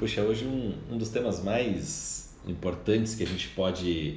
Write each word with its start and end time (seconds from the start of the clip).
Puxa, 0.00 0.22
hoje 0.22 0.46
um, 0.46 0.72
um 0.90 0.96
dos 0.96 1.10
temas 1.10 1.44
mais 1.44 2.34
importantes 2.48 3.14
que 3.14 3.22
a 3.22 3.26
gente 3.26 3.48
pode 3.48 4.16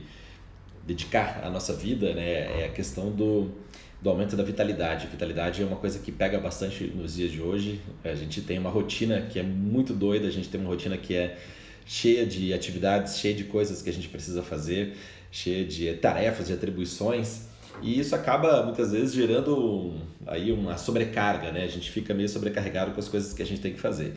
dedicar 0.88 1.42
à 1.44 1.50
nossa 1.50 1.74
vida 1.74 2.14
né, 2.14 2.62
é 2.62 2.68
a 2.68 2.70
questão 2.70 3.12
do, 3.12 3.52
do 4.02 4.10
aumento 4.10 4.38
da 4.38 4.44
vitalidade. 4.44 5.08
Vitalidade 5.08 5.62
é 5.62 5.66
uma 5.66 5.76
coisa 5.76 6.00
que 6.00 6.10
pega 6.10 6.40
bastante 6.40 6.86
nos 6.86 7.16
dias 7.16 7.34
de 7.34 7.42
hoje. 7.42 7.82
A 8.02 8.16
gente 8.16 8.40
tem 8.40 8.58
uma 8.58 8.70
rotina 8.70 9.24
que 9.24 9.38
é 9.38 9.44
muito 9.44 9.94
doida, 9.94 10.26
a 10.26 10.32
gente 10.32 10.48
tem 10.48 10.58
uma 10.58 10.70
rotina 10.70 10.98
que 10.98 11.16
é 11.16 11.38
cheia 11.86 12.26
de 12.26 12.54
atividades, 12.54 13.20
cheia 13.20 13.34
de 13.34 13.44
coisas 13.44 13.82
que 13.82 13.90
a 13.90 13.94
gente 13.94 14.08
precisa 14.08 14.42
fazer, 14.42 14.96
cheia 15.30 15.66
de 15.66 15.94
tarefas, 15.96 16.48
de 16.48 16.54
atribuições. 16.54 17.48
E 17.82 18.00
isso 18.00 18.16
acaba 18.16 18.64
muitas 18.64 18.94
vezes 18.94 19.14
gerando 19.14 19.96
aí 20.26 20.50
uma 20.54 20.78
sobrecarga, 20.78 21.52
né? 21.52 21.66
A 21.66 21.68
gente 21.68 21.92
fica 21.92 22.14
meio 22.14 22.30
sobrecarregado 22.30 22.92
com 22.92 23.02
as 23.02 23.10
coisas 23.10 23.34
que 23.34 23.42
a 23.42 23.46
gente 23.46 23.60
tem 23.60 23.74
que 23.74 23.82
fazer. 23.82 24.14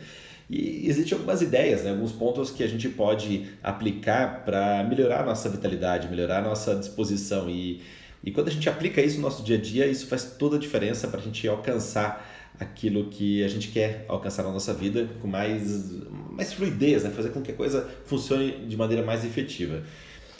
E 0.49 0.87
existem 0.87 1.13
algumas 1.17 1.41
ideias, 1.41 1.83
né? 1.83 1.91
alguns 1.91 2.11
pontos 2.11 2.49
que 2.49 2.63
a 2.63 2.67
gente 2.67 2.87
pode 2.87 3.47
aplicar 3.61 4.45
para 4.45 4.83
melhorar 4.83 5.21
a 5.21 5.25
nossa 5.25 5.49
vitalidade, 5.49 6.07
melhorar 6.07 6.39
a 6.39 6.41
nossa 6.41 6.75
disposição. 6.75 7.49
E, 7.49 7.81
e 8.23 8.31
quando 8.31 8.47
a 8.47 8.51
gente 8.51 8.69
aplica 8.69 9.01
isso 9.01 9.17
no 9.17 9.23
nosso 9.23 9.43
dia 9.43 9.57
a 9.57 9.61
dia, 9.61 9.85
isso 9.87 10.07
faz 10.07 10.35
toda 10.37 10.55
a 10.55 10.59
diferença 10.59 11.07
para 11.07 11.19
a 11.19 11.23
gente 11.23 11.45
alcançar 11.47 12.25
aquilo 12.59 13.09
que 13.09 13.43
a 13.43 13.47
gente 13.47 13.67
quer 13.67 14.05
alcançar 14.07 14.43
na 14.43 14.51
nossa 14.51 14.73
vida 14.73 15.09
com 15.21 15.27
mais, 15.27 15.91
mais 16.31 16.53
fluidez, 16.53 17.03
né? 17.03 17.11
fazer 17.11 17.29
com 17.29 17.41
que 17.41 17.51
a 17.51 17.55
coisa 17.55 17.87
funcione 18.05 18.65
de 18.67 18.77
maneira 18.77 19.03
mais 19.03 19.25
efetiva. 19.25 19.83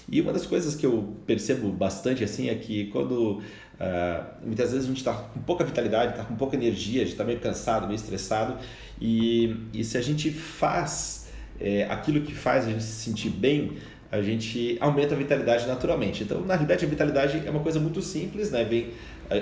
E 0.09 0.21
uma 0.21 0.31
das 0.31 0.45
coisas 0.45 0.73
que 0.73 0.85
eu 0.85 1.17
percebo 1.25 1.69
bastante 1.69 2.23
assim 2.23 2.49
é 2.49 2.55
que 2.55 2.85
quando 2.87 3.41
uh, 3.79 4.45
muitas 4.45 4.71
vezes 4.71 4.85
a 4.85 4.87
gente 4.87 4.97
está 4.97 5.13
com 5.13 5.39
pouca 5.41 5.63
vitalidade, 5.63 6.11
está 6.11 6.23
com 6.23 6.35
pouca 6.35 6.55
energia, 6.55 7.01
a 7.01 7.05
gente 7.05 7.13
está 7.13 7.23
meio 7.23 7.39
cansado, 7.39 7.87
meio 7.87 7.95
estressado, 7.95 8.57
e, 8.99 9.55
e 9.73 9.83
se 9.83 9.97
a 9.97 10.01
gente 10.01 10.31
faz 10.31 11.29
é, 11.59 11.85
aquilo 11.89 12.21
que 12.21 12.33
faz 12.33 12.65
a 12.65 12.71
gente 12.71 12.83
se 12.83 13.03
sentir 13.03 13.29
bem, 13.29 13.77
a 14.11 14.21
gente 14.21 14.77
aumenta 14.79 15.15
a 15.15 15.17
vitalidade 15.17 15.67
naturalmente. 15.67 16.23
Então, 16.23 16.41
na 16.41 16.53
realidade, 16.53 16.85
a 16.85 16.87
vitalidade 16.87 17.43
é 17.45 17.49
uma 17.49 17.59
coisa 17.59 17.79
muito 17.79 18.01
simples, 18.01 18.51
né? 18.51 18.63
Vem, 18.63 18.91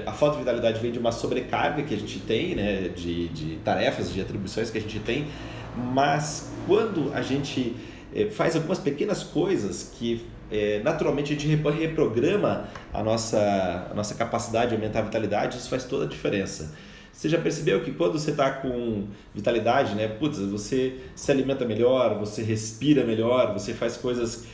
a, 0.06 0.11
falta 0.11 0.38
de 0.38 0.39
vitalidade 0.39 0.80
vem 0.80 0.91
de 0.91 0.97
uma 0.97 1.11
sobrecarga 1.11 1.83
que 1.83 1.94
a 1.94 1.97
gente 1.97 2.19
tem, 2.19 2.56
né? 2.56 2.89
De, 2.89 3.28
de 3.30 3.56
tarefas, 3.58 4.11
de 4.11 4.19
atribuições 4.22 4.72
que 4.72 4.78
a 4.80 4.81
gente 4.81 5.00
tem, 5.00 5.28
mas 5.94 6.52
quando 6.66 7.13
a 7.13 7.22
gente 7.22 7.75
é, 8.16 8.30
faz 8.30 8.56
algumas 8.56 8.80
pequenas 8.80 9.24
coisas 9.24 9.92
que 9.98 10.26
é, 10.50 10.80
naturalmente 10.84 11.34
a 11.34 11.38
gente 11.38 11.48
reprograma 11.48 12.68
a 12.94 13.04
nossa, 13.04 13.88
a 13.92 13.94
nossa 13.94 14.16
capacidade 14.16 14.70
de 14.70 14.76
aumentar 14.76 15.00
a 15.00 15.02
vitalidade, 15.04 15.58
isso 15.58 15.70
faz 15.70 15.84
toda 15.84 16.06
a 16.06 16.08
diferença. 16.08 16.74
Você 17.12 17.30
já 17.30 17.40
percebeu 17.40 17.82
que 17.82 17.92
quando 17.92 18.20
você 18.20 18.32
está 18.32 18.52
com 18.52 19.08
vitalidade, 19.34 19.96
né? 19.96 20.08
Putz, 20.08 20.38
você 20.38 20.96
se 21.16 21.32
alimenta 21.32 21.66
melhor, 21.66 22.20
você 22.20 22.44
respira 22.44 23.06
melhor, 23.06 23.54
você 23.54 23.74
faz 23.74 23.96
coisas 23.96 24.46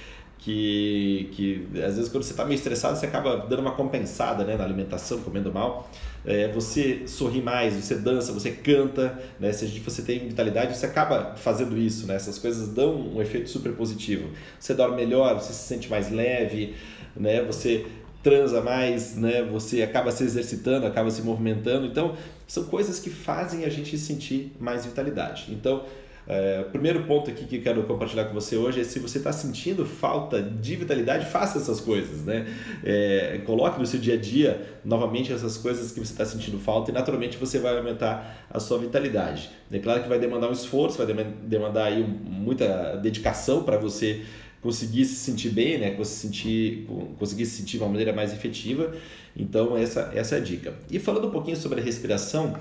que, 0.41 1.29
que 1.33 1.67
às 1.83 1.95
vezes 1.95 2.09
quando 2.09 2.23
você 2.23 2.31
está 2.31 2.43
meio 2.43 2.55
estressado 2.55 2.97
você 2.97 3.05
acaba 3.05 3.37
dando 3.37 3.59
uma 3.59 3.71
compensada 3.71 4.43
né, 4.43 4.57
na 4.57 4.63
alimentação, 4.63 5.21
comendo 5.21 5.53
mal. 5.53 5.89
É, 6.25 6.47
você 6.49 7.07
sorri 7.07 7.41
mais, 7.41 7.73
você 7.75 7.95
dança, 7.95 8.31
você 8.31 8.51
canta, 8.51 9.19
né? 9.39 9.51
se 9.53 9.65
você 9.79 10.01
tem 10.01 10.27
vitalidade, 10.27 10.77
você 10.77 10.85
acaba 10.85 11.35
fazendo 11.35 11.77
isso. 11.77 12.05
Né? 12.07 12.15
Essas 12.15 12.37
coisas 12.37 12.67
dão 12.69 12.95
um 12.95 13.21
efeito 13.21 13.49
super 13.49 13.73
positivo. 13.73 14.29
Você 14.59 14.73
dorme 14.73 14.97
melhor, 14.97 15.39
você 15.39 15.53
se 15.53 15.67
sente 15.67 15.89
mais 15.89 16.11
leve, 16.11 16.75
né? 17.15 17.43
você 17.43 17.85
transa 18.23 18.61
mais, 18.61 19.15
né? 19.15 19.41
Você 19.43 19.81
acaba 19.81 20.11
se 20.11 20.23
exercitando, 20.23 20.85
acaba 20.85 21.09
se 21.09 21.23
movimentando. 21.23 21.87
Então, 21.87 22.15
são 22.47 22.65
coisas 22.65 22.99
que 22.99 23.09
fazem 23.09 23.65
a 23.65 23.69
gente 23.69 23.97
sentir 23.97 24.55
mais 24.59 24.85
vitalidade. 24.85 25.47
Então, 25.49 25.83
é, 26.27 26.63
o 26.65 26.69
primeiro 26.69 27.03
ponto 27.03 27.29
aqui 27.29 27.45
que 27.45 27.57
eu 27.57 27.61
quero 27.61 27.83
compartilhar 27.83 28.25
com 28.25 28.33
você 28.33 28.55
hoje 28.55 28.81
é 28.81 28.83
se 28.83 28.99
você 28.99 29.17
está 29.17 29.31
sentindo 29.31 29.85
falta 29.85 30.41
de 30.41 30.75
vitalidade, 30.75 31.25
faça 31.25 31.57
essas 31.57 31.79
coisas, 31.79 32.23
né? 32.23 32.45
É, 32.83 33.41
coloque 33.45 33.79
no 33.79 33.85
seu 33.85 33.99
dia 33.99 34.13
a 34.13 34.17
dia 34.17 34.61
novamente 34.85 35.33
essas 35.33 35.57
coisas 35.57 35.91
que 35.91 35.99
você 35.99 36.11
está 36.11 36.25
sentindo 36.25 36.59
falta 36.59 36.91
e 36.91 36.93
naturalmente 36.93 37.37
você 37.37 37.59
vai 37.59 37.77
aumentar 37.77 38.45
a 38.49 38.59
sua 38.59 38.77
vitalidade. 38.77 39.49
É 39.71 39.79
claro 39.79 40.03
que 40.03 40.09
vai 40.09 40.19
demandar 40.19 40.49
um 40.49 40.53
esforço, 40.53 41.03
vai 41.03 41.07
demandar 41.43 41.85
aí 41.85 42.03
muita 42.03 42.95
dedicação 42.97 43.63
para 43.63 43.77
você 43.77 44.23
conseguir 44.61 45.05
se 45.05 45.15
sentir 45.15 45.49
bem, 45.49 45.79
né? 45.79 45.91
Conseguir 45.91 46.15
se 46.15 46.21
sentir, 46.21 46.87
conseguir 47.17 47.45
se 47.45 47.57
sentir 47.57 47.77
de 47.77 47.83
uma 47.83 47.89
maneira 47.89 48.13
mais 48.13 48.31
efetiva. 48.31 48.95
Então 49.35 49.75
essa, 49.75 50.11
essa 50.13 50.35
é 50.35 50.37
a 50.37 50.41
dica. 50.41 50.73
E 50.89 50.99
falando 50.99 51.27
um 51.27 51.31
pouquinho 51.31 51.57
sobre 51.57 51.81
a 51.81 51.83
respiração, 51.83 52.55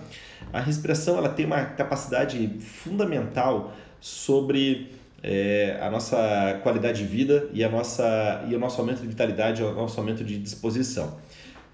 a 0.52 0.60
respiração 0.60 1.18
ela 1.18 1.28
tem 1.28 1.44
uma 1.44 1.64
capacidade 1.64 2.48
fundamental 2.60 3.74
sobre 4.00 4.88
é, 5.22 5.78
a 5.80 5.90
nossa 5.90 6.58
qualidade 6.62 7.02
de 7.02 7.08
vida 7.08 7.48
e, 7.52 7.62
a 7.62 7.68
nossa, 7.68 8.44
e 8.48 8.54
o 8.54 8.58
nosso 8.58 8.80
aumento 8.80 9.02
de 9.02 9.08
vitalidade, 9.08 9.62
o 9.62 9.74
nosso 9.74 10.00
aumento 10.00 10.24
de 10.24 10.38
disposição. 10.38 11.18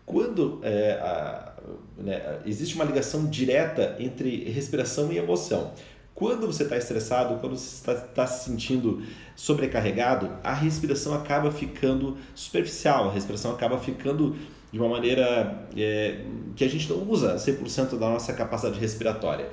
Quando 0.04 0.60
é, 0.62 0.92
a, 0.92 1.54
né, 1.98 2.40
existe 2.44 2.74
uma 2.74 2.84
ligação 2.84 3.26
direta 3.26 3.96
entre 3.98 4.44
respiração 4.50 5.12
e 5.12 5.18
emoção. 5.18 5.72
Quando 6.16 6.46
você 6.46 6.62
está 6.62 6.78
estressado, 6.78 7.38
quando 7.40 7.58
você 7.58 7.74
está 7.74 7.94
tá 7.94 8.26
se 8.26 8.46
sentindo 8.46 9.02
sobrecarregado, 9.36 10.30
a 10.42 10.54
respiração 10.54 11.12
acaba 11.12 11.52
ficando 11.52 12.16
superficial, 12.34 13.10
a 13.10 13.12
respiração 13.12 13.52
acaba 13.52 13.78
ficando 13.78 14.34
de 14.72 14.78
uma 14.78 14.88
maneira 14.88 15.68
é, 15.76 16.22
que 16.56 16.64
a 16.64 16.68
gente 16.68 16.88
não 16.88 17.02
usa 17.02 17.36
100% 17.36 17.98
da 17.98 18.08
nossa 18.08 18.32
capacidade 18.32 18.80
respiratória. 18.80 19.50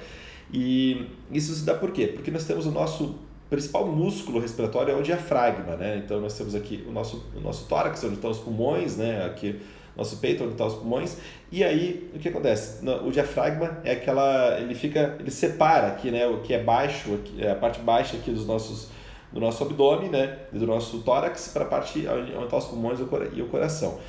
E 0.53 1.06
isso 1.29 1.53
se 1.53 1.66
dá 1.66 1.75
por 1.75 1.91
quê? 1.91 2.07
Porque 2.07 2.31
nós 2.31 2.46
temos 2.46 2.66
o 2.66 2.72
nosso 2.72 3.16
principal 3.50 3.85
músculo 3.85 4.40
respiratório 4.40 4.94
é 4.94 4.95
o 4.95 5.03
diafragma, 5.03 5.75
né? 5.75 6.01
Então 6.03 6.22
nós 6.22 6.38
temos 6.38 6.56
aqui 6.56 6.81
o 6.88 6.94
nosso, 6.94 7.25
o 7.35 7.41
nosso 7.41 7.68
tórax, 7.68 8.01
onde 8.06 8.16
estão 8.16 8.31
os 8.31 8.40
pulmões, 8.40 8.95
né? 8.95 9.25
Aqui 9.25 9.59
nosso 9.95 10.17
peito, 10.17 10.43
onde 10.43 10.53
estão 10.53 10.67
os 10.67 10.75
pulmões. 10.75 11.17
E 11.51 11.63
aí, 11.63 12.09
o 12.15 12.19
que 12.19 12.29
acontece? 12.29 12.83
O 13.05 13.11
diafragma 13.11 13.79
é 13.83 13.91
aquela, 13.91 14.59
ele 14.59 14.75
fica, 14.75 15.15
ele 15.19 15.31
separa 15.31 15.87
aqui, 15.87 16.09
né, 16.11 16.27
o 16.27 16.41
que 16.41 16.53
é 16.53 16.61
baixo, 16.61 17.19
é 17.37 17.51
a 17.51 17.55
parte 17.55 17.79
baixa 17.79 18.17
aqui 18.17 18.31
dos 18.31 18.45
nossos 18.45 18.89
do 19.31 19.39
nosso 19.39 19.63
abdômen, 19.63 20.09
né, 20.09 20.37
do 20.51 20.67
nosso 20.67 20.99
tórax 20.99 21.49
para 21.51 21.63
a 21.63 21.67
parte 21.67 22.07
onde 22.07 22.31
estão 22.31 22.59
os 22.59 22.65
pulmões 22.65 22.99
e 22.99 23.41
o 23.41 23.47
coração. 23.47 23.99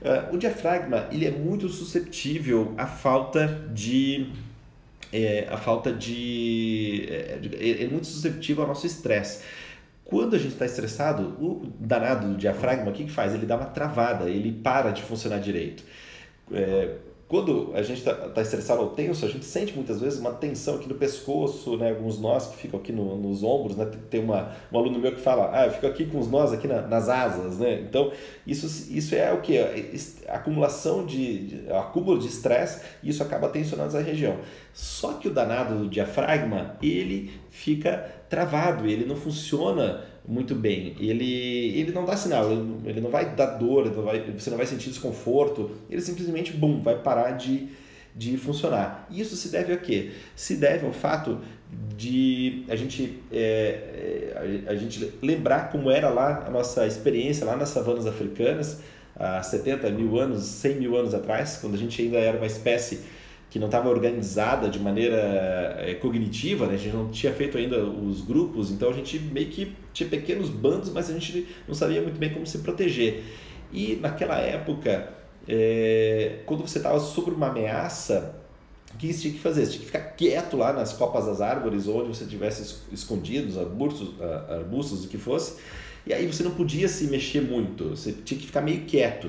Uh, 0.00 0.34
o 0.34 0.38
diafragma, 0.38 1.06
ele 1.12 1.26
é 1.26 1.30
muito 1.30 1.68
susceptível 1.68 2.72
à 2.78 2.86
falta 2.86 3.46
de 3.70 4.32
é, 5.12 5.46
a 5.50 5.58
falta 5.58 5.92
de 5.92 7.06
é, 7.10 7.84
é 7.84 7.88
muito 7.88 8.06
susceptível 8.06 8.62
ao 8.62 8.68
nosso 8.68 8.86
estresse. 8.86 9.42
Quando 10.10 10.34
a 10.34 10.38
gente 10.38 10.54
está 10.54 10.66
estressado, 10.66 11.22
o 11.40 11.62
danado 11.78 12.26
do 12.26 12.36
diafragma, 12.36 12.90
o 12.90 12.92
que, 12.92 13.04
que 13.04 13.12
faz? 13.12 13.32
Ele 13.32 13.46
dá 13.46 13.56
uma 13.56 13.66
travada, 13.66 14.28
ele 14.28 14.50
para 14.50 14.90
de 14.90 15.02
funcionar 15.02 15.38
direito. 15.38 15.84
É, 16.52 16.96
quando 17.30 17.70
a 17.74 17.82
gente 17.82 17.98
está 17.98 18.12
tá 18.12 18.42
estressado 18.42 18.82
ou 18.82 18.88
tenso, 18.88 19.24
a 19.24 19.28
gente 19.28 19.44
sente 19.44 19.72
muitas 19.72 20.00
vezes 20.00 20.18
uma 20.18 20.32
tensão 20.32 20.74
aqui 20.74 20.88
no 20.88 20.96
pescoço, 20.96 21.76
né? 21.76 21.90
alguns 21.90 22.18
nós 22.18 22.48
que 22.48 22.56
ficam 22.56 22.80
aqui 22.80 22.90
no, 22.90 23.16
nos 23.16 23.44
ombros. 23.44 23.76
Né? 23.76 23.88
Tem 24.10 24.20
uma, 24.20 24.50
um 24.72 24.76
aluno 24.76 24.98
meu 24.98 25.14
que 25.14 25.20
fala, 25.20 25.48
ah, 25.52 25.66
eu 25.66 25.70
fico 25.70 25.86
aqui 25.86 26.06
com 26.06 26.18
os 26.18 26.28
nós 26.28 26.52
aqui 26.52 26.66
na, 26.66 26.82
nas 26.82 27.08
asas. 27.08 27.58
Né? 27.58 27.82
Então, 27.82 28.10
isso, 28.44 28.66
isso 28.92 29.14
é 29.14 29.32
o 29.32 29.40
que? 29.42 29.56
Acumulação 30.26 31.06
de, 31.06 31.46
de 31.46 31.72
acúmulo 31.72 32.18
de 32.18 32.26
estresse 32.26 32.82
e 33.00 33.10
isso 33.10 33.22
acaba 33.22 33.48
tensionando 33.48 33.96
essa 33.96 34.04
região. 34.04 34.36
Só 34.74 35.12
que 35.12 35.28
o 35.28 35.30
danado 35.32 35.78
do 35.78 35.88
diafragma, 35.88 36.76
ele 36.82 37.30
fica 37.48 38.12
travado, 38.28 38.88
ele 38.88 39.04
não 39.04 39.14
funciona 39.14 40.02
muito 40.26 40.54
bem. 40.54 40.94
Ele, 40.98 41.78
ele 41.78 41.92
não 41.92 42.04
dá 42.04 42.16
sinal, 42.16 42.50
ele, 42.50 42.64
ele 42.84 43.00
não 43.00 43.10
vai 43.10 43.34
dar 43.34 43.56
dor, 43.56 43.94
não 43.94 44.02
vai, 44.02 44.20
você 44.32 44.50
não 44.50 44.56
vai 44.56 44.66
sentir 44.66 44.90
desconforto, 44.90 45.70
ele 45.90 46.00
simplesmente, 46.00 46.52
bum, 46.52 46.80
vai 46.80 46.98
parar 46.98 47.32
de, 47.32 47.68
de 48.14 48.36
funcionar. 48.36 49.06
Isso 49.10 49.36
se 49.36 49.48
deve 49.48 49.72
a 49.72 49.76
quê? 49.76 50.10
Se 50.34 50.56
deve 50.56 50.86
ao 50.86 50.92
fato 50.92 51.40
de 51.96 52.64
a 52.68 52.76
gente, 52.76 53.20
é, 53.30 54.32
é 54.36 54.64
a, 54.68 54.72
a 54.72 54.74
gente 54.76 55.12
lembrar 55.22 55.70
como 55.70 55.90
era 55.90 56.08
lá 56.08 56.44
a 56.46 56.50
nossa 56.50 56.86
experiência 56.86 57.46
lá 57.46 57.56
nas 57.56 57.68
savanas 57.70 58.06
africanas, 58.06 58.80
há 59.16 59.42
70 59.42 59.90
mil 59.90 60.18
anos, 60.18 60.42
100 60.42 60.76
mil 60.76 60.96
anos 60.96 61.14
atrás, 61.14 61.58
quando 61.60 61.74
a 61.74 61.78
gente 61.78 62.00
ainda 62.00 62.18
era 62.18 62.36
uma 62.36 62.46
espécie 62.46 63.00
que 63.50 63.58
não 63.58 63.66
estava 63.66 63.88
organizada 63.88 64.68
de 64.68 64.78
maneira 64.78 65.16
é, 65.78 65.94
cognitiva, 65.94 66.66
né? 66.66 66.74
a 66.74 66.76
gente 66.76 66.94
não 66.94 67.10
tinha 67.10 67.32
feito 67.32 67.58
ainda 67.58 67.84
os 67.84 68.20
grupos, 68.20 68.70
então 68.70 68.88
a 68.88 68.92
gente 68.92 69.18
meio 69.18 69.48
que 69.48 69.74
tinha 69.92 70.08
pequenos 70.08 70.48
bandos, 70.48 70.90
mas 70.90 71.10
a 71.10 71.12
gente 71.12 71.48
não 71.66 71.74
sabia 71.74 72.00
muito 72.00 72.16
bem 72.18 72.32
como 72.32 72.46
se 72.46 72.58
proteger. 72.58 73.24
E 73.72 73.98
naquela 74.00 74.38
época, 74.38 75.12
é, 75.48 76.38
quando 76.46 76.60
você 76.60 76.78
estava 76.78 77.00
sob 77.00 77.32
uma 77.32 77.48
ameaça, 77.48 78.36
o 78.94 78.96
que 78.96 79.12
você 79.12 79.20
tinha 79.20 79.34
que 79.34 79.40
fazer? 79.40 79.66
Você 79.66 79.72
tinha 79.72 79.80
que 79.80 79.86
ficar 79.86 80.00
quieto 80.00 80.56
lá 80.56 80.72
nas 80.72 80.92
copas 80.92 81.26
das 81.26 81.40
árvores, 81.40 81.88
onde 81.88 82.08
você 82.08 82.24
estivesse 82.24 82.76
escondido, 82.92 83.48
os 83.48 83.58
arbustos, 83.58 84.14
arbustos, 84.48 85.04
o 85.04 85.08
que 85.08 85.18
fosse, 85.18 85.60
e 86.06 86.14
aí 86.14 86.26
você 86.26 86.44
não 86.44 86.52
podia 86.52 86.88
se 86.88 87.04
mexer 87.04 87.40
muito, 87.40 87.90
você 87.90 88.12
tinha 88.12 88.38
que 88.38 88.46
ficar 88.46 88.60
meio 88.60 88.82
quieto. 88.84 89.28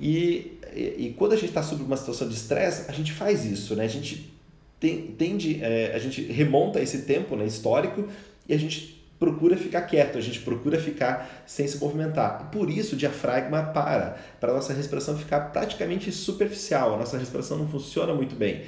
E, 0.00 0.58
e, 0.74 1.14
quando 1.16 1.32
a 1.32 1.36
gente 1.36 1.48
está 1.48 1.62
sob 1.62 1.82
uma 1.82 1.96
situação 1.96 2.28
de 2.28 2.34
estresse, 2.34 2.88
a 2.88 2.92
gente 2.92 3.12
faz 3.12 3.44
isso, 3.44 3.74
né? 3.74 3.84
A 3.84 3.88
gente 3.88 4.32
tem, 4.78 5.08
tende, 5.08 5.62
é, 5.62 5.92
a 5.94 5.98
gente 5.98 6.22
remonta 6.22 6.80
esse 6.80 7.02
tempo 7.02 7.34
né, 7.34 7.46
histórico 7.46 8.08
e 8.48 8.54
a 8.54 8.58
gente 8.58 8.98
procura 9.18 9.56
ficar 9.56 9.82
quieto, 9.82 10.16
a 10.16 10.20
gente 10.20 10.40
procura 10.40 10.78
ficar 10.78 11.42
sem 11.46 11.66
se 11.66 11.78
movimentar. 11.78 12.50
Por 12.52 12.70
isso 12.70 12.94
o 12.94 12.98
diafragma 12.98 13.64
para, 13.64 14.16
para 14.38 14.52
a 14.52 14.54
nossa 14.54 14.72
respiração 14.72 15.18
ficar 15.18 15.52
praticamente 15.52 16.12
superficial, 16.12 16.94
a 16.94 16.98
nossa 16.98 17.18
respiração 17.18 17.58
não 17.58 17.68
funciona 17.68 18.14
muito 18.14 18.36
bem. 18.36 18.62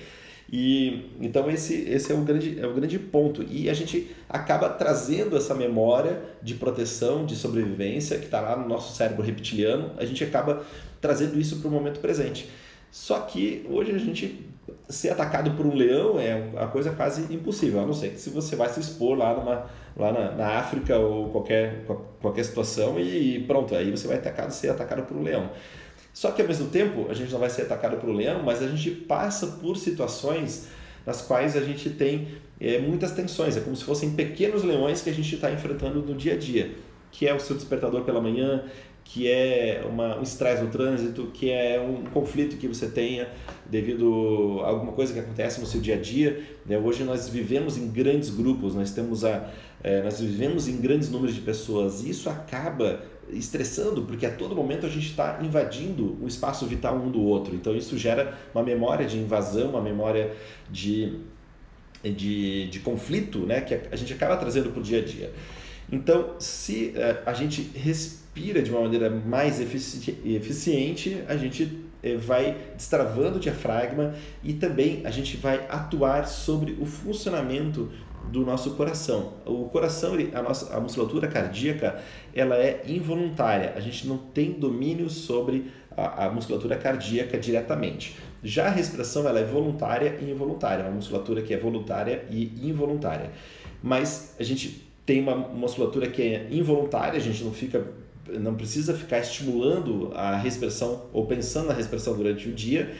E 0.52 1.10
então 1.20 1.48
esse, 1.48 1.88
esse 1.88 2.10
é, 2.10 2.14
o 2.14 2.22
grande, 2.22 2.58
é 2.58 2.66
o 2.66 2.74
grande 2.74 2.98
ponto. 2.98 3.42
E 3.48 3.70
a 3.70 3.74
gente 3.74 4.10
acaba 4.28 4.68
trazendo 4.68 5.36
essa 5.36 5.54
memória 5.54 6.20
de 6.42 6.54
proteção, 6.54 7.24
de 7.24 7.36
sobrevivência, 7.36 8.18
que 8.18 8.24
está 8.24 8.40
lá 8.40 8.56
no 8.56 8.68
nosso 8.68 8.96
cérebro 8.96 9.22
reptiliano, 9.22 9.92
a 9.96 10.04
gente 10.04 10.24
acaba 10.24 10.64
trazendo 11.00 11.38
isso 11.38 11.60
para 11.60 11.68
o 11.68 11.70
momento 11.70 12.00
presente. 12.00 12.48
Só 12.90 13.20
que 13.20 13.64
hoje 13.70 13.92
a 13.92 13.98
gente 13.98 14.50
ser 14.88 15.10
atacado 15.10 15.52
por 15.52 15.64
um 15.64 15.74
leão 15.74 16.18
é 16.18 16.34
uma 16.34 16.66
coisa 16.66 16.90
quase 16.90 17.32
impossível, 17.32 17.80
a 17.80 17.86
não 17.86 17.92
ser 17.92 18.10
que 18.10 18.20
se 18.20 18.30
você 18.30 18.56
vai 18.56 18.68
se 18.68 18.80
expor 18.80 19.16
lá, 19.16 19.34
numa, 19.34 19.66
lá 19.96 20.12
na, 20.12 20.32
na 20.32 20.48
África 20.58 20.98
ou 20.98 21.28
qualquer, 21.30 21.84
qualquer 22.20 22.44
situação 22.44 22.98
e 22.98 23.40
pronto, 23.46 23.74
aí 23.74 23.90
você 23.90 24.08
vai 24.08 24.16
atacado, 24.16 24.50
ser 24.50 24.70
atacado 24.70 25.02
por 25.04 25.16
um 25.16 25.22
leão. 25.22 25.50
Só 26.12 26.30
que 26.32 26.42
ao 26.42 26.48
mesmo 26.48 26.68
tempo, 26.68 27.06
a 27.08 27.14
gente 27.14 27.32
não 27.32 27.38
vai 27.38 27.50
ser 27.50 27.62
atacado 27.62 27.96
por 27.96 28.08
um 28.08 28.14
leão, 28.14 28.42
mas 28.42 28.62
a 28.62 28.68
gente 28.68 28.90
passa 28.90 29.46
por 29.46 29.76
situações 29.76 30.68
nas 31.06 31.22
quais 31.22 31.56
a 31.56 31.60
gente 31.60 31.90
tem 31.90 32.28
é, 32.60 32.78
muitas 32.78 33.12
tensões, 33.12 33.56
é 33.56 33.60
como 33.60 33.74
se 33.74 33.84
fossem 33.84 34.10
pequenos 34.10 34.62
leões 34.62 35.00
que 35.00 35.08
a 35.08 35.14
gente 35.14 35.34
está 35.34 35.50
enfrentando 35.50 36.02
no 36.02 36.14
dia 36.14 36.34
a 36.34 36.36
dia, 36.36 36.72
que 37.10 37.26
é 37.26 37.34
o 37.34 37.40
seu 37.40 37.56
despertador 37.56 38.02
pela 38.02 38.20
manhã, 38.20 38.64
que 39.02 39.28
é 39.28 39.82
uma, 39.88 40.18
um 40.18 40.22
estresse 40.22 40.62
no 40.62 40.70
trânsito, 40.70 41.30
que 41.34 41.50
é 41.50 41.80
um 41.80 42.04
conflito 42.10 42.56
que 42.56 42.68
você 42.68 42.86
tenha 42.86 43.28
devido 43.68 44.60
a 44.62 44.68
alguma 44.68 44.92
coisa 44.92 45.12
que 45.12 45.18
acontece 45.18 45.60
no 45.60 45.66
seu 45.66 45.80
dia 45.80 45.96
a 45.96 45.98
dia. 45.98 46.40
Né? 46.64 46.78
Hoje 46.78 47.02
nós 47.02 47.28
vivemos 47.28 47.76
em 47.76 47.88
grandes 47.88 48.30
grupos, 48.30 48.74
nós 48.74 48.92
temos 48.92 49.24
a, 49.24 49.50
é, 49.82 50.02
nós 50.02 50.20
vivemos 50.20 50.68
em 50.68 50.76
grandes 50.80 51.10
números 51.10 51.34
de 51.34 51.40
pessoas 51.40 52.04
e 52.04 52.10
isso 52.10 52.28
acaba 52.28 53.02
estressando 53.32 54.02
porque 54.02 54.26
a 54.26 54.30
todo 54.30 54.54
momento 54.54 54.86
a 54.86 54.88
gente 54.88 55.08
está 55.10 55.38
invadindo 55.42 56.16
o 56.22 56.26
espaço 56.26 56.66
vital 56.66 56.96
um 56.96 57.10
do 57.10 57.22
outro. 57.22 57.54
Então 57.54 57.74
isso 57.74 57.96
gera 57.98 58.38
uma 58.54 58.62
memória 58.62 59.06
de 59.06 59.18
invasão, 59.18 59.70
uma 59.70 59.82
memória 59.82 60.34
de, 60.70 61.18
de, 62.02 62.68
de 62.68 62.80
conflito, 62.80 63.40
né? 63.40 63.60
que 63.60 63.74
a 63.90 63.96
gente 63.96 64.12
acaba 64.12 64.36
trazendo 64.36 64.70
para 64.70 64.80
o 64.80 64.82
dia 64.82 64.98
a 64.98 65.04
dia. 65.04 65.32
Então, 65.92 66.36
se 66.38 66.94
uh, 66.94 67.22
a 67.26 67.32
gente 67.32 67.62
respira 67.74 68.62
de 68.62 68.70
uma 68.70 68.80
maneira 68.80 69.10
mais 69.10 69.60
efici 69.60 70.16
eficiente, 70.24 71.22
a 71.26 71.36
gente 71.36 71.64
uh, 71.64 72.18
vai 72.18 72.56
destravando 72.76 73.38
o 73.38 73.40
diafragma 73.40 74.14
e 74.42 74.52
também 74.52 75.02
a 75.04 75.10
gente 75.10 75.36
vai 75.36 75.66
atuar 75.68 76.28
sobre 76.28 76.76
o 76.80 76.86
funcionamento 76.86 77.90
do 78.28 78.44
nosso 78.44 78.72
coração. 78.72 79.32
O 79.44 79.64
coração, 79.66 80.14
a 80.32 80.42
nossa 80.42 80.76
a 80.76 80.80
musculatura 80.80 81.28
cardíaca, 81.28 82.00
ela 82.34 82.56
é 82.56 82.82
involuntária. 82.86 83.72
A 83.76 83.80
gente 83.80 84.06
não 84.06 84.18
tem 84.18 84.52
domínio 84.52 85.08
sobre 85.10 85.70
a, 85.96 86.26
a 86.26 86.30
musculatura 86.30 86.76
cardíaca 86.76 87.38
diretamente. 87.38 88.16
Já 88.42 88.66
a 88.66 88.70
respiração, 88.70 89.28
ela 89.28 89.40
é 89.40 89.44
voluntária 89.44 90.18
e 90.20 90.30
involuntária, 90.30 90.84
uma 90.84 90.94
musculatura 90.94 91.42
que 91.42 91.52
é 91.52 91.58
voluntária 91.58 92.24
e 92.30 92.52
involuntária. 92.62 93.30
Mas 93.82 94.34
a 94.38 94.42
gente 94.42 94.88
tem 95.04 95.20
uma 95.20 95.34
musculatura 95.34 96.08
que 96.08 96.22
é 96.22 96.46
involuntária, 96.50 97.18
a 97.18 97.22
gente 97.22 97.42
não 97.42 97.52
fica 97.52 97.84
não 98.38 98.54
precisa 98.54 98.94
ficar 98.94 99.18
estimulando 99.18 100.12
a 100.14 100.36
respiração 100.36 101.06
ou 101.12 101.26
pensando 101.26 101.68
na 101.68 101.74
respiração 101.74 102.16
durante 102.16 102.48
o 102.48 102.52
dia, 102.52 102.94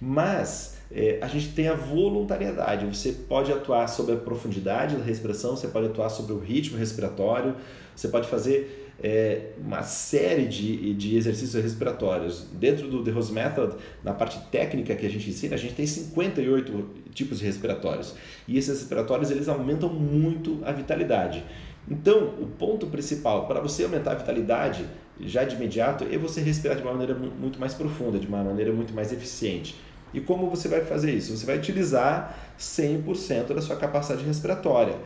mas 0.00 0.78
é, 0.90 1.18
a 1.20 1.26
gente 1.26 1.48
tem 1.48 1.68
a 1.68 1.74
voluntariedade. 1.74 2.86
Você 2.86 3.12
pode 3.12 3.52
atuar 3.52 3.88
sobre 3.88 4.14
a 4.14 4.16
profundidade 4.16 4.96
da 4.96 5.04
respiração, 5.04 5.56
você 5.56 5.68
pode 5.68 5.86
atuar 5.86 6.08
sobre 6.08 6.32
o 6.32 6.38
ritmo 6.38 6.78
respiratório, 6.78 7.54
você 7.94 8.08
pode 8.08 8.28
fazer 8.28 8.88
é, 9.02 9.50
uma 9.58 9.82
série 9.82 10.46
de, 10.46 10.94
de 10.94 11.16
exercícios 11.16 11.62
respiratórios. 11.62 12.46
Dentro 12.52 12.88
do 12.88 13.02
The 13.04 13.10
Rose 13.10 13.32
Method, 13.32 13.76
na 14.02 14.12
parte 14.12 14.40
técnica 14.50 14.94
que 14.94 15.06
a 15.06 15.10
gente 15.10 15.28
ensina, 15.28 15.54
a 15.54 15.58
gente 15.58 15.74
tem 15.74 15.86
58 15.86 16.86
tipos 17.14 17.38
de 17.38 17.44
respiratórios. 17.44 18.14
E 18.46 18.58
esses 18.58 18.80
respiratórios 18.80 19.30
eles 19.30 19.48
aumentam 19.48 19.88
muito 19.88 20.60
a 20.64 20.72
vitalidade. 20.72 21.44
Então, 21.90 22.34
o 22.38 22.46
ponto 22.46 22.86
principal 22.88 23.46
para 23.46 23.60
você 23.60 23.84
aumentar 23.84 24.12
a 24.12 24.14
vitalidade 24.16 24.84
já 25.20 25.44
de 25.44 25.56
imediato 25.56 26.04
é 26.10 26.18
você 26.18 26.40
respirar 26.40 26.76
de 26.76 26.82
uma 26.82 26.92
maneira 26.92 27.14
muito 27.14 27.58
mais 27.58 27.74
profunda, 27.74 28.18
de 28.18 28.26
uma 28.26 28.42
maneira 28.42 28.72
muito 28.72 28.92
mais 28.92 29.12
eficiente. 29.12 29.74
E 30.12 30.20
como 30.20 30.48
você 30.48 30.68
vai 30.68 30.84
fazer 30.84 31.12
isso? 31.12 31.36
Você 31.36 31.44
vai 31.44 31.58
utilizar 31.58 32.52
100% 32.58 33.54
da 33.54 33.60
sua 33.60 33.76
capacidade 33.76 34.24
respiratória, 34.24 34.96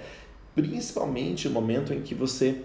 principalmente 0.55 1.49
no 1.49 1.55
momento 1.55 1.93
em 1.93 2.03
que 2.03 2.15
você 2.15 2.63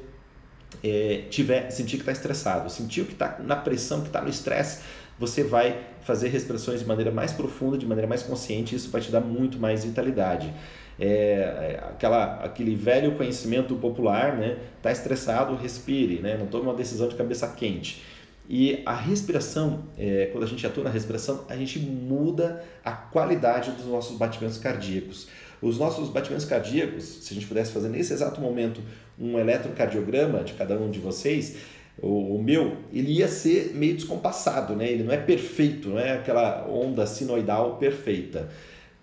é, 0.84 1.24
tiver 1.30 1.70
sentir 1.72 1.98
que 1.98 2.04
está 2.04 2.12
estressado, 2.12 2.70
sentir 2.70 3.06
que 3.06 3.14
está 3.14 3.40
na 3.40 3.56
pressão, 3.56 4.02
que 4.02 4.08
está 4.08 4.22
no 4.22 4.30
estresse, 4.30 4.82
você 5.18 5.44
vai 5.44 5.82
fazer 6.02 6.30
respirações 6.30 6.80
de 6.80 6.86
maneira 6.86 7.12
mais 7.12 7.32
profunda, 7.32 7.78
de 7.78 7.86
maneira 7.86 8.08
mais 8.08 8.22
consciente, 8.22 8.76
e 8.76 8.78
isso 8.78 8.92
vai 8.92 9.02
te 9.02 9.12
dar 9.12 9.22
muito 9.22 9.58
mais 9.58 9.84
vitalidade. 9.84 10.54
É, 11.00 11.06
é 11.06 11.84
aquela, 11.90 12.44
aquele 12.44 12.76
velho 12.76 13.16
conhecimento 13.16 13.76
popular, 13.76 14.36
né? 14.36 14.58
Tá 14.82 14.92
estressado, 14.92 15.56
respire, 15.56 16.20
né? 16.20 16.38
Não 16.38 16.48
tome 16.48 16.64
uma 16.64 16.74
decisão 16.74 17.08
de 17.08 17.16
cabeça 17.16 17.48
quente. 17.50 18.04
E 18.50 18.82
a 18.86 18.94
respiração, 18.94 19.84
é, 19.98 20.30
quando 20.32 20.46
a 20.46 20.48
gente 20.48 20.66
atua 20.66 20.86
na 20.86 20.90
respiração, 20.90 21.44
a 21.50 21.56
gente 21.56 21.80
muda 21.80 22.64
a 22.84 22.92
qualidade 22.92 23.72
dos 23.72 23.86
nossos 23.86 24.18
batimentos 24.18 24.58
cardíacos. 24.58 25.28
Os 25.62 25.78
nossos 25.78 26.10
batimentos 26.10 26.46
cardíacos, 26.46 27.04
se 27.04 27.34
a 27.34 27.36
gente 27.36 27.46
pudesse 27.46 27.72
fazer 27.72 27.90
nesse 27.90 28.14
exato 28.14 28.40
momento 28.40 28.82
um 29.20 29.38
eletrocardiograma 29.38 30.44
de 30.44 30.54
cada 30.54 30.80
um 30.80 30.90
de 30.90 31.00
vocês, 31.00 31.58
o, 32.00 32.40
meu, 32.42 32.78
ele 32.94 33.12
ia 33.12 33.28
ser 33.28 33.72
meio 33.74 33.96
descompassado, 33.96 34.76
né? 34.76 34.88
ele 34.90 35.04
não 35.04 35.12
é 35.12 35.18
perfeito, 35.18 35.90
não 35.90 36.00
é 36.00 36.14
aquela 36.14 36.68
onda 36.70 37.06
sinoidal 37.08 37.78
perfeita. 37.78 38.50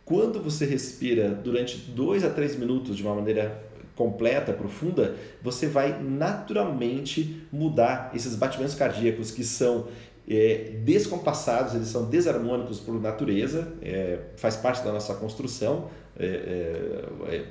Quando 0.04 0.42
você 0.42 0.66
respira 0.66 1.30
durante 1.30 1.78
dois 1.78 2.24
a 2.24 2.30
três 2.30 2.56
minutos 2.56 2.96
de 2.96 3.02
uma 3.02 3.14
maneira 3.14 3.64
completa, 3.96 4.52
profunda, 4.52 5.14
você 5.42 5.66
vai 5.66 6.02
naturalmente 6.02 7.46
mudar 7.52 8.10
esses 8.14 8.34
batimentos 8.34 8.74
cardíacos 8.74 9.30
que 9.30 9.44
são 9.44 9.86
é, 10.28 10.72
descompassados, 10.84 11.74
eles 11.74 11.88
são 11.88 12.08
desarmônicos 12.08 12.80
por 12.80 13.00
natureza, 13.00 13.72
é, 13.82 14.18
faz 14.36 14.56
parte 14.56 14.82
da 14.82 14.92
nossa 14.92 15.14
construção 15.14 15.90
é, 16.18 16.26
é, 16.26 17.34
é 17.34 17.44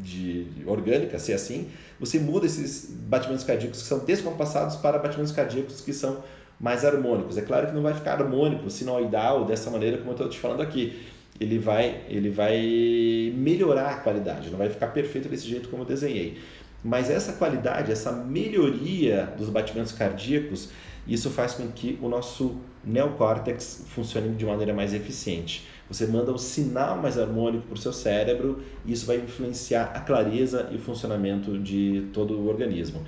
de, 0.00 0.44
de, 0.44 0.66
orgânica, 0.66 1.18
se 1.18 1.32
assim, 1.32 1.68
você 2.00 2.18
muda 2.18 2.46
esses 2.46 2.90
batimentos 2.90 3.44
cardíacos 3.44 3.82
que 3.82 3.88
são 3.88 3.98
descompassados 4.00 4.76
para 4.76 4.98
batimentos 4.98 5.32
cardíacos 5.32 5.80
que 5.80 5.92
são 5.92 6.22
mais 6.58 6.84
harmônicos. 6.84 7.36
É 7.36 7.42
claro 7.42 7.66
que 7.66 7.74
não 7.74 7.82
vai 7.82 7.92
ficar 7.92 8.20
harmônico, 8.20 8.70
sinoidal, 8.70 9.44
dessa 9.44 9.70
maneira 9.70 9.98
como 9.98 10.10
eu 10.10 10.14
estou 10.14 10.28
te 10.28 10.38
falando 10.38 10.62
aqui. 10.62 11.02
Ele 11.42 11.58
vai, 11.58 12.02
ele 12.08 12.30
vai 12.30 13.32
melhorar 13.36 13.90
a 13.90 13.94
qualidade, 13.96 14.48
não 14.48 14.58
vai 14.58 14.70
ficar 14.70 14.88
perfeito 14.88 15.28
desse 15.28 15.48
jeito 15.48 15.68
como 15.68 15.82
eu 15.82 15.86
desenhei. 15.86 16.38
Mas 16.84 17.10
essa 17.10 17.32
qualidade, 17.32 17.90
essa 17.90 18.12
melhoria 18.12 19.32
dos 19.36 19.48
batimentos 19.48 19.92
cardíacos, 19.92 20.70
isso 21.06 21.30
faz 21.30 21.54
com 21.54 21.66
que 21.68 21.98
o 22.00 22.08
nosso 22.08 22.56
neocórtex 22.84 23.84
funcione 23.88 24.34
de 24.36 24.44
maneira 24.44 24.72
mais 24.72 24.94
eficiente. 24.94 25.66
Você 25.88 26.06
manda 26.06 26.32
um 26.32 26.38
sinal 26.38 26.96
mais 26.96 27.18
harmônico 27.18 27.66
para 27.66 27.74
o 27.74 27.78
seu 27.78 27.92
cérebro 27.92 28.62
e 28.86 28.92
isso 28.92 29.06
vai 29.06 29.16
influenciar 29.16 29.92
a 29.94 30.00
clareza 30.00 30.68
e 30.72 30.76
o 30.76 30.78
funcionamento 30.78 31.58
de 31.58 32.08
todo 32.12 32.34
o 32.34 32.48
organismo. 32.48 33.04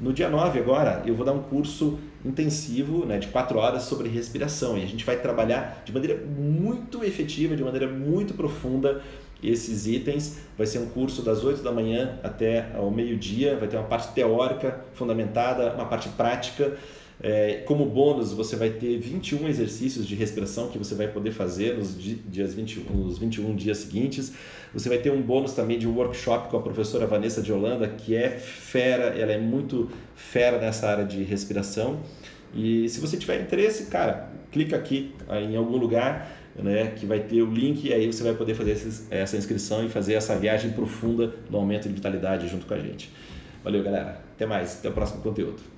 No 0.00 0.12
dia 0.12 0.28
9 0.28 0.58
agora, 0.58 1.02
eu 1.06 1.14
vou 1.14 1.24
dar 1.24 1.32
um 1.32 1.42
curso 1.42 1.98
intensivo 2.24 3.06
né, 3.06 3.18
de 3.18 3.28
4 3.28 3.58
horas 3.58 3.84
sobre 3.84 4.08
respiração. 4.08 4.76
E 4.76 4.82
a 4.82 4.86
gente 4.86 5.04
vai 5.04 5.16
trabalhar 5.16 5.82
de 5.84 5.92
maneira 5.92 6.20
muito 6.24 7.04
efetiva, 7.04 7.54
de 7.54 7.62
maneira 7.62 7.86
muito 7.86 8.34
profunda 8.34 9.02
esses 9.42 9.86
itens. 9.86 10.38
Vai 10.56 10.66
ser 10.66 10.78
um 10.78 10.86
curso 10.86 11.22
das 11.22 11.44
8 11.44 11.62
da 11.62 11.70
manhã 11.70 12.18
até 12.22 12.70
ao 12.74 12.90
meio-dia, 12.90 13.56
vai 13.56 13.68
ter 13.68 13.76
uma 13.76 13.86
parte 13.86 14.12
teórica 14.14 14.80
fundamentada, 14.94 15.72
uma 15.74 15.86
parte 15.86 16.08
prática 16.10 16.76
é, 17.22 17.62
como 17.66 17.86
bônus, 17.86 18.32
você 18.32 18.56
vai 18.56 18.70
ter 18.70 18.98
21 18.98 19.48
exercícios 19.48 20.06
de 20.06 20.14
respiração 20.14 20.68
que 20.68 20.76
você 20.76 20.94
vai 20.94 21.08
poder 21.08 21.30
fazer 21.30 21.76
nos 21.76 21.96
dias 21.96 22.54
21, 22.54 22.84
nos 22.92 23.18
21 23.18 23.54
dias 23.54 23.78
seguintes. 23.78 24.32
Você 24.72 24.88
vai 24.88 24.98
ter 24.98 25.10
um 25.10 25.22
bônus 25.22 25.52
também 25.52 25.78
de 25.78 25.86
workshop 25.86 26.48
com 26.48 26.56
a 26.56 26.62
professora 26.62 27.06
Vanessa 27.06 27.40
de 27.40 27.52
Holanda, 27.52 27.88
que 27.88 28.16
é 28.16 28.30
fera, 28.30 29.18
ela 29.18 29.32
é 29.32 29.38
muito 29.38 29.90
fera 30.14 30.58
nessa 30.58 30.88
área 30.88 31.04
de 31.04 31.22
respiração. 31.22 32.00
E 32.52 32.88
se 32.88 33.00
você 33.00 33.16
tiver 33.16 33.40
interesse, 33.40 33.86
cara, 33.86 34.30
clica 34.50 34.76
aqui 34.76 35.14
em 35.30 35.56
algum 35.56 35.76
lugar 35.76 36.30
né, 36.56 36.92
que 36.96 37.06
vai 37.06 37.20
ter 37.20 37.42
o 37.42 37.50
link 37.50 37.84
e 37.88 37.92
aí 37.92 38.06
você 38.06 38.22
vai 38.22 38.34
poder 38.34 38.54
fazer 38.54 38.76
essa 39.10 39.36
inscrição 39.36 39.84
e 39.84 39.88
fazer 39.88 40.14
essa 40.14 40.36
viagem 40.36 40.70
profunda 40.70 41.34
no 41.50 41.58
aumento 41.58 41.88
de 41.88 41.94
vitalidade 41.94 42.48
junto 42.48 42.66
com 42.66 42.74
a 42.74 42.78
gente. 42.78 43.10
Valeu, 43.62 43.82
galera. 43.82 44.20
Até 44.34 44.46
mais. 44.46 44.78
Até 44.78 44.88
o 44.88 44.92
próximo 44.92 45.22
conteúdo. 45.22 45.74